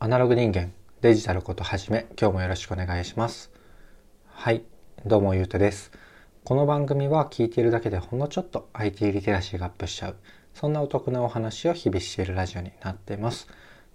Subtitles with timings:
[0.00, 3.50] アナログ人間デジタルことはじめ今日もよろしくお願いします。
[4.26, 4.64] はい
[5.06, 5.92] どうもゆうとです。
[6.42, 10.16] この番組は聞いているだけでほんのちょっと IT リテラシーがアップしちゃう
[10.52, 13.46] そんなお得なお話を日々しているラジオになっています。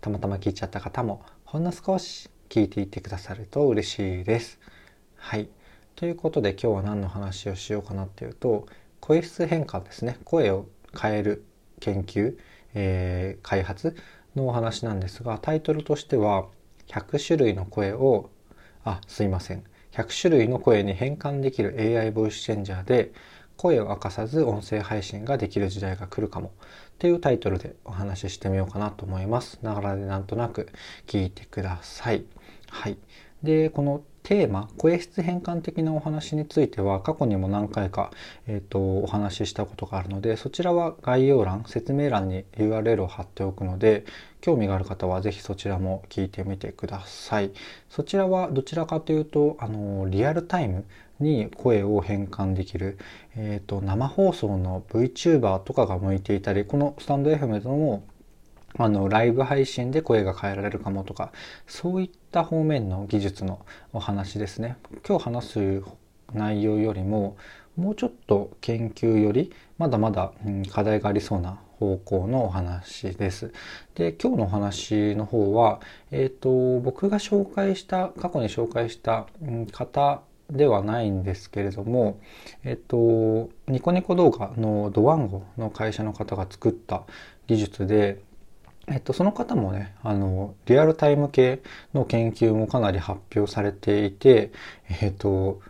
[0.00, 4.60] たまたま聞いちゃった方もほんの少し聞いていってくださると嬉しいです。
[5.16, 5.48] はい
[5.96, 8.66] ということで今日は何の話をしようかなっていうと
[9.00, 10.16] 声質変換ですね。
[10.24, 10.66] 声を
[10.98, 11.44] 変える
[11.80, 12.38] 研究、
[12.74, 13.96] えー、開発
[14.38, 16.46] のお話なんですがタイトルとしては
[16.88, 18.30] 100種類の声を
[18.84, 23.12] あすいません100種類の声に変換できる AI ボイスチェンジャーで
[23.58, 26.52] 声を明かさず音声配信ができる時代が来るかも
[26.98, 29.58] っていうタイトルでお話ししてみようかなと思います。
[29.62, 30.68] ながらでなんとなく
[31.06, 32.24] 聞いてください。
[32.70, 32.98] はい。
[33.42, 38.10] で、このテーマ声質変換的なお話については過去にも何回か、
[38.46, 44.04] えーと、お話ししたことがあるのでそちらは概要欄説明欄に URL を貼っておくので
[44.42, 47.52] 興味がある方は是非そちらも聞いてみてください。
[47.88, 50.84] そちらはどちらかというとあのリアルタイム
[51.20, 52.98] に声を変換できる、
[53.34, 58.04] えーと、生放送の VTuber とかが向いていたりこのスタンド FM でも
[58.76, 61.32] あのライブ配信で声が変えられるかもとか
[61.66, 65.82] そういった方面の技術のお話ですね今日話す
[66.34, 67.36] 内容よりも
[67.76, 73.52] もうちょっと研究よりまだまだ、うん、課題がありそうな方向のお話です。
[73.94, 79.26] で今日のお話の方は、えーと、僕が紹介した過去に紹介した、
[79.70, 82.18] 方ではないんですけれども、
[82.64, 87.02] えっと、ニコニコ動画のドワンゴの会社の方が作った
[87.46, 88.22] 技術で、
[88.90, 91.60] えっと、その方もね、あの、リアルタイム系
[91.94, 94.50] の研究もかなり発表されていて、
[95.00, 95.60] えっと、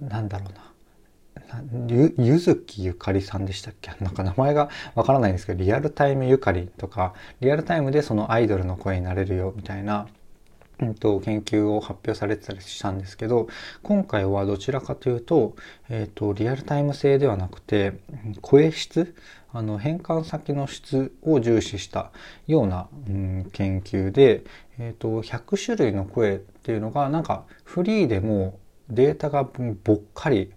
[0.00, 0.60] なんだろうな。
[1.88, 3.90] ゆ、ゆずきゆかりさんでしたっけ？
[4.04, 10.06] なんか名前がわからないんですけど、リアルタイムゆかりとか、リアルタイムでそのアイドルの声になれるよみたいな、
[10.78, 13.48] うんと、研究を発表されてたりしたんですけど、
[13.82, 15.56] 今回はどちらかというと、
[15.88, 17.94] えっ、ー、と、リアルタイム性ではなくて、
[18.40, 19.14] 声質
[19.52, 22.12] あの変換先の質を重視した
[22.46, 24.44] ような、うん、研究で、
[24.78, 28.58] えーと、100種類の声っていうのがなんかフリーでも
[28.88, 30.52] データがぼっかり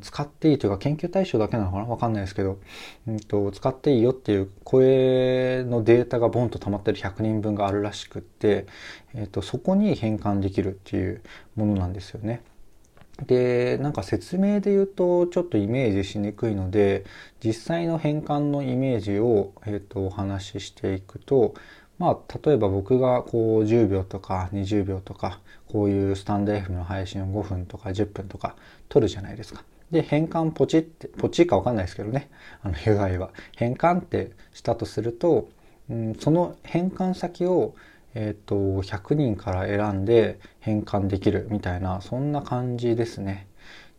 [0.00, 1.84] 使っていいというか研究対象だけなのかな？
[1.86, 2.60] わかんないですけど、
[3.08, 8.66] うんと、使っていいよっていう声のデータがボンと溜まってる100人分があるらしくって、
[9.14, 11.22] えーとそこに変換できるっていう
[11.56, 12.42] ものなんですよね。
[13.26, 17.04] でなんか説明で言うとちょっとイメージしにくいので
[17.44, 21.54] 実際の変換のイメージを、えーと、お話ししていくと
[21.98, 28.56] まあ例えば僕がこう10秒とか20秒とかこういうスタンド F の配信を5分とか10分とか
[28.88, 29.64] 撮るじゃないですか。
[29.90, 32.30] で変換ポチってポチかわかんないですけどね
[32.62, 35.50] あの UI は変換ってしたとすると、
[35.90, 37.74] うん、その変換先を
[38.14, 43.46] えっ、ー、と100人から選んで変換できるみたいなそんな感じですね。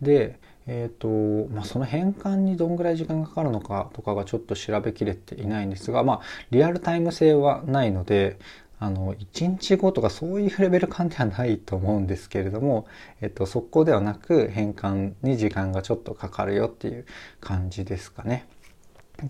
[0.00, 6.20] で、えっ、ー、とまあ、その変換にどんぐらい時間がかかるのかとかがちょっと調べきれていないんですが、まあ、
[6.50, 8.38] リアルタイム性はないので
[8.78, 12.86] あの1日後とかそういうレベル感ではないと思うんですけれども、
[13.20, 17.04] えっと、速攻ではなく変換に時間がちょっとかかるよっていう
[17.40, 18.48] 感じですかね。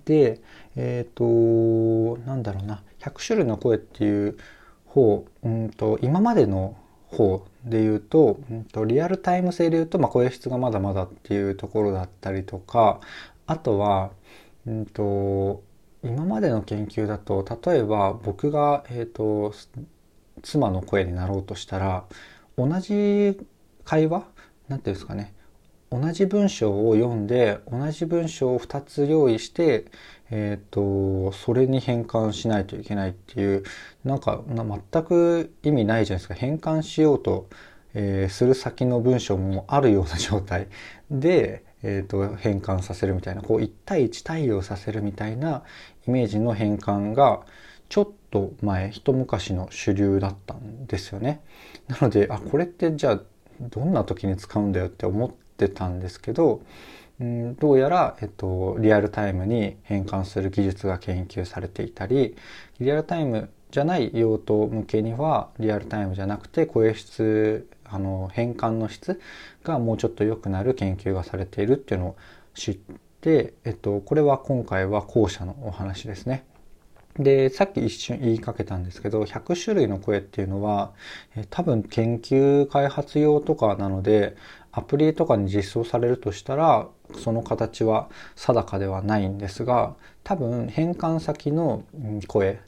[0.04, 0.40] で
[0.76, 4.38] えっ、ー、となんだろうな100種類の声っていう
[4.90, 6.76] 方、うんと、今までの
[7.08, 13.00] 方で言うと,、うんと、リアルタイム性で言うと、まあ、声質がまだまだっていうところだったりとか
[13.46, 14.10] あとは、
[14.66, 15.62] うんと、
[16.02, 19.52] 今までの研究だと例えば僕が、えーと、
[20.42, 22.04] 妻の声になろうとしたら
[22.56, 23.38] 同じ
[23.84, 24.24] 会話？
[24.68, 25.34] なんていうんですかね。
[25.90, 29.86] 同じ文章を読んで同じ文章を2つ用意して
[30.30, 33.64] えっ、ー、と、それに変換しないといけないっていう、
[34.04, 36.34] なんか全く意味ないじゃないですか。
[36.34, 37.48] 変換しようと、
[37.94, 40.68] えー、する先の文章もあるような状態
[41.10, 45.64] で、えーと、変換させるみたいなこう1対1対応させるみたいな
[46.06, 47.40] イメージの変換が
[47.88, 51.40] ちょっと前一昔の主流だったんですよね。
[51.88, 53.20] なのであこれってじゃあ
[53.60, 56.62] どんな時に使うんだよって思ってたんですけど
[57.20, 62.36] うんどうやら、えっと、リアルタイムに変換する技術が研究されていたり
[62.80, 69.20] リアルタイムじゃない用途向けにはリアルタイムじゃなくて声質あの変換の質
[69.64, 72.16] がもうちょっと良くなる研究がされているっていうのを
[72.54, 72.74] 知っ
[73.20, 76.44] て、えっと、これは今回は後者のお話ですね。
[77.18, 80.92] でさっき一瞬言いかけたんですけど100種類の声っていうのは
[81.36, 84.36] え多分研究開発用とかなので
[84.72, 86.88] アプリとかに実装されるとしたら
[87.18, 91.84] その形は定かではないんですが多分変換先の
[92.26, 92.60] 声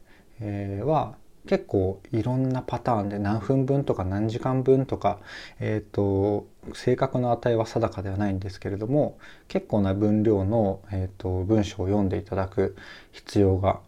[0.85, 1.15] は
[1.47, 5.19] 結構いろんなパターンで何分分とか何時間分とか、
[5.59, 12.77] え、ー、と正確な値は定かではないんですけれども結構な分量の、えーと、文章を読んでいただく
[13.11, 13.81] 必要が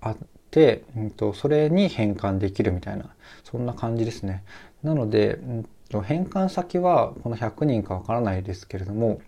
[0.00, 0.16] あっ
[0.50, 3.10] て、うんと、それに変換できるみたいな
[3.44, 4.42] そんな感じですね。
[4.82, 9.20] なので、うんと、変換先はこの100人かわからないですけれども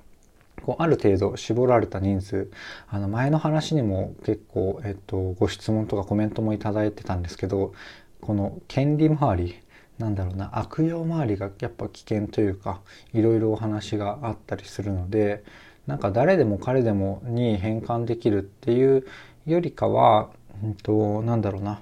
[0.62, 2.50] こうある程度絞られた人数
[2.88, 7.74] あの前の話にも結構、えっと、ご質問とかコメントも頂いてたんですけど
[8.20, 9.60] この権利周り
[9.98, 12.80] なんだろうな悪用周りがやっぱ危険というか
[13.12, 15.44] いろいろお話があったりするので
[15.86, 19.06] なんか誰でも彼でもに変換できるっていう
[19.46, 20.30] よりかは、
[20.62, 21.80] うんと、なんだろうな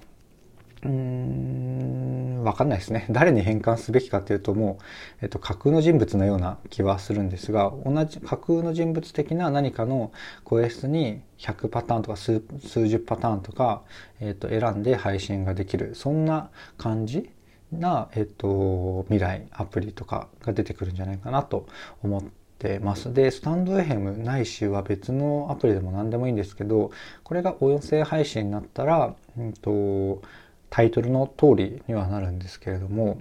[0.84, 4.84] うーんわかんないですね誰に変換すべきかっていうともう、
[5.22, 10.12] えっと、架空の人物のような気はするんですが同じ架空の人物的な何かの
[10.44, 12.42] 声質に100パターンとか数
[12.88, 13.82] 十パターンとか、
[14.20, 17.30] えっと、選んで配信ができるそんな感じ
[17.72, 21.66] な、えっと、未来アプリとかが出てくるんじゃないかなと
[22.02, 22.22] 思っ
[22.58, 23.12] てます。
[23.12, 26.90] で、スタンド FM ないしは別のアプリでも何でもいいんですけど、
[27.24, 30.22] これが音声配信になったら、うんと、
[30.72, 33.20] タイトルの通りにはなるんですけれども、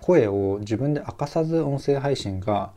[0.00, 2.72] 声を自分で明かさず音声配信が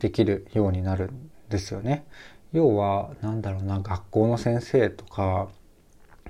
[0.00, 2.04] できるようになるんですよね。
[2.52, 5.46] 要は、なんだろうな、学校の先生とか、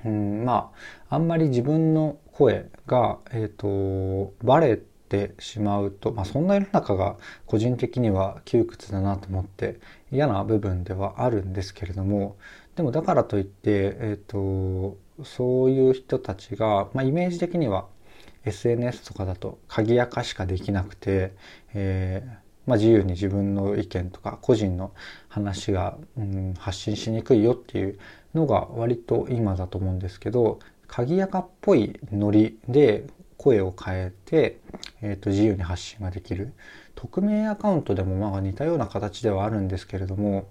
[0.05, 0.71] うん、ま
[1.09, 4.77] あ、あんまり自分の声が、えっ、ー、と、バレ
[5.09, 9.79] てしまうと、まあ、そんな世の中が個人的には窮屈だなと思って
[10.11, 12.35] 嫌な部分ではあるんですけれども、
[12.75, 17.87] でもだからといって、えっ、ー、と、そういう人たちが、まあ、イメージ的には
[18.45, 21.33] SNS とかだと鍵やかしかできなくて、
[21.73, 24.93] えーまあ、自由に自分の意見とか個人の
[25.27, 27.99] 話が、うん、発信しにくいよっていう
[28.33, 33.05] のが割と今だと思うんですけど鍵やかっぽいノリで
[33.37, 34.59] 声を変えて、
[35.01, 36.53] えー、と自由に発信ができる。
[36.95, 40.47] 匿名アカウントでもまあ似たような形ではあるんですけれども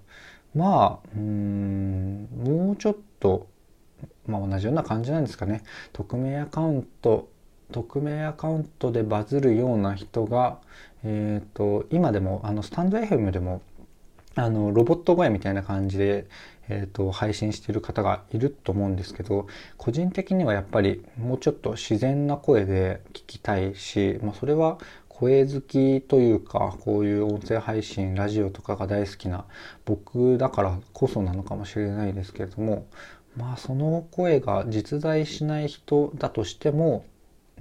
[0.53, 3.47] まあうんもうちょっと、
[4.25, 5.63] まあ、同じような感じなんですかね。
[5.91, 7.29] 匿名アカウント
[7.71, 10.59] 匿名アカウントでバズるような人が、
[11.03, 13.61] えーと、今でもあのスタンド FM でも
[14.35, 16.27] あのロボット声みたいな感じで、
[16.69, 19.47] えーと、配信してる方がいると思うんですけど
[19.77, 24.77] 個人的にはやっぱりもうちょっと自然な声で聞きたいし、まあ、それは
[25.09, 29.45] 声好きというかこういう音声配信ラジオとかが大好きな
[29.85, 32.87] 僕だからこそなのかもしれないですけれども
[33.35, 37.05] まあその声が実在しない人だとしても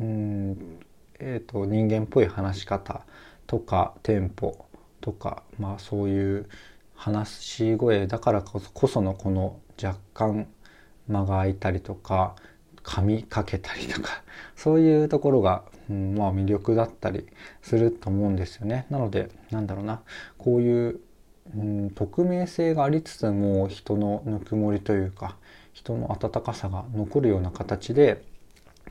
[0.01, 0.81] うん
[1.19, 3.03] えーと人間っぽい話し方
[3.47, 4.67] とかテンポ
[5.01, 6.49] とかまあそういう
[6.95, 10.47] 話し声だからこそのこの若干
[11.09, 12.37] 間が空いたりとか
[12.83, 14.23] 噛みかけたりとか
[14.57, 17.27] そういうところが、うん、まあ魅力だったり
[17.61, 18.87] すると思うんですよね。
[18.91, 20.03] なのでなんだろうな
[20.39, 21.01] こういう、
[21.57, 25.37] うん、匿名性がありつつも人のぬくもりというか
[25.73, 28.23] 人の温かさが残るような形で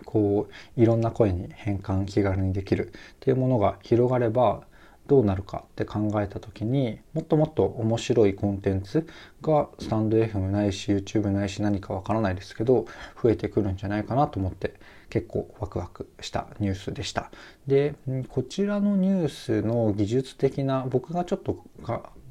[0.05, 0.47] こ
[0.77, 4.61] ういろんな声に変換気軽にできるっていうものが広がれば
[5.07, 9.07] どうなるかって考えた時にもっともっと面白いコンテンツ
[9.41, 12.85] がスタンド FM ないし YouTube ないし何かわからないですけど
[13.21, 14.75] 増えてくるんじゃないかなと思って
[15.09, 17.29] 結構ワクワクしたニュースでした。
[17.67, 17.95] で
[18.29, 21.61] こちらのニュースの技術的な僕がちょっと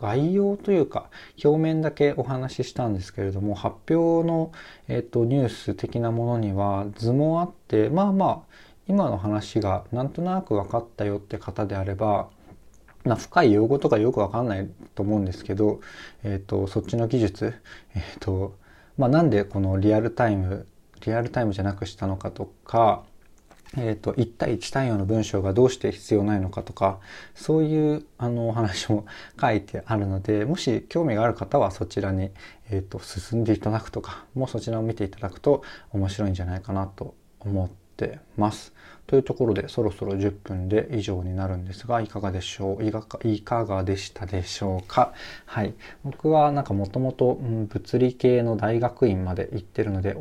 [0.01, 1.11] 概要というか
[1.43, 4.53] 表面だけお話ししたんですけれども発表の、
[4.89, 8.55] えっと、ニュース的なものには図もあってまあまあ
[8.89, 12.29] 今の話がなんとなく分かったよって方であれば
[13.05, 15.81] ま、深い用語とかよくわかんないと思うんですけど、
[16.23, 17.55] えっ、と、そっちの技術、
[17.95, 18.57] えっ、と、
[18.99, 20.67] まあ、なんでこのリアルタイム、
[21.07, 23.05] リアルタイムじゃなくしたのかとか、
[23.77, 26.99] えっ、ー、と、1対1対応の文章がどうして必要ないのかとか、
[27.35, 29.07] そういうあのお話も
[29.41, 32.31] 書いてあるので、もし興味がある方はそちらに、
[32.71, 35.63] えっ、と、進んでいただくとか、もうそちらを見ていただくと
[35.93, 37.80] 面白いんじゃないかなと思って
[38.37, 38.73] ます。
[39.07, 42.85] というところでそろそろ10分で以上になるんですがいかがでしょう？
[42.85, 45.13] いかいかがでしたでしょうか？
[45.47, 45.75] はい。
[46.05, 50.15] 僕はなんかもともと物理系の大学院まで行ってるので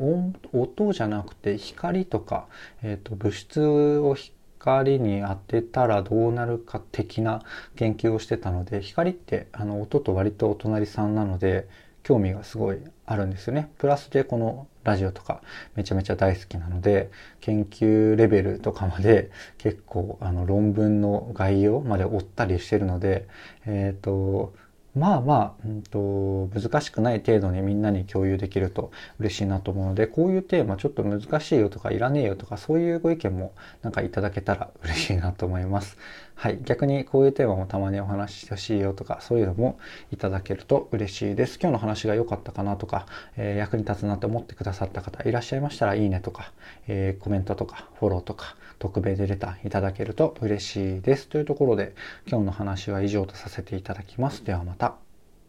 [0.54, 2.48] 音じゃなくて光とか、
[2.82, 7.44] えーと、物質を光に当てたらどうなるか的な
[7.76, 11.70] 研究をしてたので光ってあの音と割とお隣さんなので
[12.02, 12.80] 興味がすごい
[13.12, 13.72] あるんですよね。
[13.80, 15.42] プラスでこのラジオとか
[15.76, 17.10] めちゃめちゃ大好きなので
[17.42, 23.28] 研究レベルとかまで結構あの論文の概要まで追ったりしてるので
[23.66, 24.54] えっ、ー、と
[24.96, 35.98] まあまあ、うんと、難しくない程度にみんなに共有できると嬉しいなと思うので、こういうテーマちょっと難しいよとかいらねえよとかそういうご意見もなんかいただけたら嬉しいなと思います。
[36.42, 36.60] はい。
[36.64, 39.78] 逆にこういうテーマもたまにお話ししてほしいよとかそういうのも
[40.10, 41.60] いただけると嬉しいです。
[41.62, 46.54] 今日の話が良かったかなとか、えー、役に立つなって思ってくださった方いらっしゃいましたらいいねとか、
[46.88, 51.28] えー、コメントとかフォローとか特別でレターいただけると嬉しいです。
[51.28, 51.94] というところで
[52.26, 54.46] 今日の話は以上とさせていただきます。
[54.46, 55.09] ではまた。